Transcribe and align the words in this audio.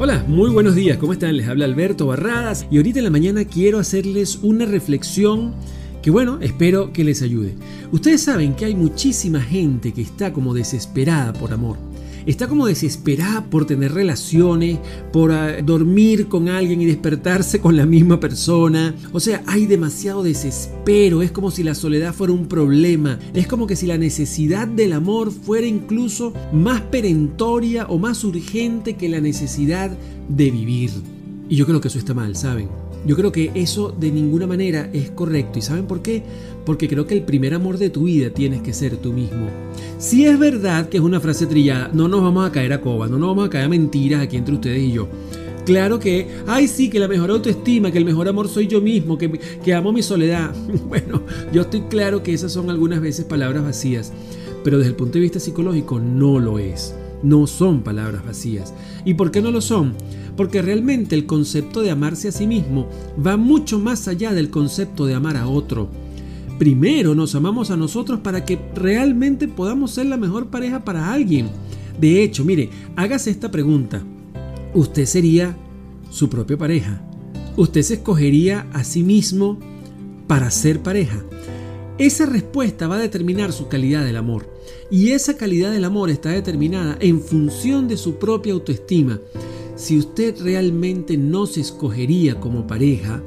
Hola, 0.00 0.24
muy 0.28 0.50
buenos 0.50 0.76
días, 0.76 0.96
¿cómo 0.96 1.12
están? 1.12 1.36
Les 1.36 1.48
habla 1.48 1.64
Alberto 1.64 2.06
Barradas 2.06 2.68
y 2.70 2.76
ahorita 2.76 3.00
en 3.00 3.04
la 3.04 3.10
mañana 3.10 3.44
quiero 3.44 3.80
hacerles 3.80 4.38
una 4.42 4.64
reflexión 4.64 5.56
que 6.02 6.12
bueno, 6.12 6.38
espero 6.40 6.92
que 6.92 7.02
les 7.02 7.20
ayude. 7.20 7.56
Ustedes 7.90 8.22
saben 8.22 8.54
que 8.54 8.64
hay 8.64 8.76
muchísima 8.76 9.40
gente 9.40 9.92
que 9.92 10.02
está 10.02 10.32
como 10.32 10.54
desesperada 10.54 11.32
por 11.32 11.52
amor 11.52 11.78
está 12.30 12.46
como 12.46 12.66
desesperada 12.66 13.44
por 13.46 13.66
tener 13.66 13.92
relaciones, 13.92 14.78
por 15.12 15.32
ah, 15.32 15.62
dormir 15.62 16.28
con 16.28 16.48
alguien 16.48 16.82
y 16.82 16.86
despertarse 16.86 17.60
con 17.60 17.76
la 17.76 17.86
misma 17.86 18.20
persona. 18.20 18.94
O 19.12 19.20
sea, 19.20 19.42
hay 19.46 19.66
demasiado 19.66 20.22
desespero, 20.22 21.22
es 21.22 21.30
como 21.30 21.50
si 21.50 21.62
la 21.62 21.74
soledad 21.74 22.14
fuera 22.14 22.32
un 22.32 22.46
problema, 22.46 23.18
es 23.34 23.46
como 23.46 23.66
que 23.66 23.76
si 23.76 23.86
la 23.86 23.98
necesidad 23.98 24.68
del 24.68 24.92
amor 24.92 25.32
fuera 25.32 25.66
incluso 25.66 26.32
más 26.52 26.82
perentoria 26.82 27.86
o 27.86 27.98
más 27.98 28.22
urgente 28.24 28.96
que 28.96 29.08
la 29.08 29.20
necesidad 29.20 29.96
de 30.28 30.50
vivir. 30.50 30.90
Y 31.48 31.56
yo 31.56 31.66
creo 31.66 31.80
que 31.80 31.88
eso 31.88 31.98
está 31.98 32.12
mal, 32.12 32.36
¿saben? 32.36 32.68
Yo 33.06 33.16
creo 33.16 33.32
que 33.32 33.50
eso 33.54 33.94
de 33.98 34.10
ninguna 34.10 34.46
manera 34.46 34.90
es 34.92 35.10
correcto. 35.10 35.58
¿Y 35.58 35.62
saben 35.62 35.86
por 35.86 36.02
qué? 36.02 36.22
Porque 36.64 36.88
creo 36.88 37.06
que 37.06 37.14
el 37.14 37.22
primer 37.22 37.54
amor 37.54 37.78
de 37.78 37.90
tu 37.90 38.04
vida 38.04 38.30
tienes 38.30 38.62
que 38.62 38.72
ser 38.72 38.96
tú 38.96 39.12
mismo. 39.12 39.46
Si 39.98 40.26
es 40.26 40.38
verdad 40.38 40.88
que 40.88 40.98
es 40.98 41.02
una 41.02 41.20
frase 41.20 41.46
trillada, 41.46 41.90
no 41.92 42.08
nos 42.08 42.22
vamos 42.22 42.46
a 42.46 42.52
caer 42.52 42.72
a 42.72 42.80
coba, 42.80 43.06
no 43.08 43.18
nos 43.18 43.30
vamos 43.30 43.46
a 43.46 43.50
caer 43.50 43.64
a 43.64 43.68
mentiras 43.68 44.22
aquí 44.22 44.36
entre 44.36 44.54
ustedes 44.54 44.82
y 44.82 44.92
yo. 44.92 45.08
Claro 45.64 45.98
que, 45.98 46.26
ay 46.46 46.66
sí, 46.66 46.88
que 46.88 46.98
la 46.98 47.08
mejor 47.08 47.30
autoestima, 47.30 47.90
que 47.90 47.98
el 47.98 48.04
mejor 48.04 48.26
amor 48.26 48.48
soy 48.48 48.66
yo 48.66 48.80
mismo, 48.80 49.18
que, 49.18 49.30
que 49.62 49.74
amo 49.74 49.92
mi 49.92 50.02
soledad. 50.02 50.54
Bueno, 50.88 51.22
yo 51.52 51.62
estoy 51.62 51.82
claro 51.82 52.22
que 52.22 52.32
esas 52.32 52.52
son 52.52 52.70
algunas 52.70 53.00
veces 53.00 53.26
palabras 53.26 53.62
vacías, 53.62 54.12
pero 54.64 54.78
desde 54.78 54.90
el 54.90 54.96
punto 54.96 55.14
de 55.14 55.20
vista 55.20 55.40
psicológico 55.40 56.00
no 56.00 56.38
lo 56.38 56.58
es. 56.58 56.94
No 57.22 57.46
son 57.46 57.82
palabras 57.82 58.24
vacías. 58.24 58.74
¿Y 59.04 59.14
por 59.14 59.30
qué 59.30 59.42
no 59.42 59.50
lo 59.50 59.60
son? 59.60 59.94
porque 60.38 60.62
realmente 60.62 61.16
el 61.16 61.26
concepto 61.26 61.82
de 61.82 61.90
amarse 61.90 62.28
a 62.28 62.32
sí 62.32 62.46
mismo 62.46 62.88
va 63.26 63.36
mucho 63.36 63.80
más 63.80 64.06
allá 64.06 64.32
del 64.32 64.50
concepto 64.50 65.04
de 65.04 65.14
amar 65.14 65.36
a 65.36 65.48
otro. 65.48 65.88
Primero 66.60 67.16
nos 67.16 67.34
amamos 67.34 67.72
a 67.72 67.76
nosotros 67.76 68.20
para 68.20 68.44
que 68.44 68.56
realmente 68.72 69.48
podamos 69.48 69.90
ser 69.90 70.06
la 70.06 70.16
mejor 70.16 70.46
pareja 70.46 70.84
para 70.84 71.12
alguien. 71.12 71.48
De 72.00 72.22
hecho, 72.22 72.44
mire, 72.44 72.70
hágase 72.94 73.30
esta 73.30 73.50
pregunta. 73.50 74.00
¿Usted 74.74 75.06
sería 75.06 75.56
su 76.08 76.30
propia 76.30 76.56
pareja? 76.56 77.02
¿Usted 77.56 77.82
se 77.82 77.94
escogería 77.94 78.68
a 78.72 78.84
sí 78.84 79.02
mismo 79.02 79.58
para 80.28 80.52
ser 80.52 80.84
pareja? 80.84 81.20
Esa 81.98 82.26
respuesta 82.26 82.86
va 82.86 82.94
a 82.94 83.00
determinar 83.00 83.52
su 83.52 83.66
calidad 83.66 84.04
del 84.04 84.16
amor. 84.16 84.46
Y 84.88 85.10
esa 85.10 85.36
calidad 85.36 85.72
del 85.72 85.84
amor 85.84 86.10
está 86.10 86.30
determinada 86.30 86.96
en 87.00 87.20
función 87.20 87.88
de 87.88 87.96
su 87.96 88.20
propia 88.20 88.52
autoestima. 88.52 89.20
Si 89.74 89.98
usted 89.98 90.40
realmente 90.40 91.16
no 91.16 91.46
se 91.46 91.60
escogería 91.60 92.38
como 92.38 92.68
pareja, 92.68 93.20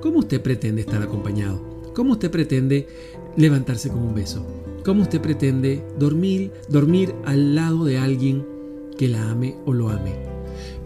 ¿cómo 0.00 0.20
usted 0.20 0.40
pretende 0.40 0.80
estar 0.80 1.02
acompañado? 1.02 1.60
¿Cómo 1.94 2.12
usted 2.12 2.30
pretende 2.30 2.88
levantarse 3.36 3.90
con 3.90 3.98
un 3.98 4.14
beso? 4.14 4.46
¿Cómo 4.82 5.02
usted 5.02 5.20
pretende 5.20 5.84
dormir, 5.98 6.52
dormir 6.70 7.14
al 7.26 7.54
lado 7.54 7.84
de 7.84 7.98
alguien 7.98 8.46
que 8.96 9.08
la 9.08 9.30
ame 9.30 9.56
o 9.66 9.74
lo 9.74 9.90
ame? 9.90 10.31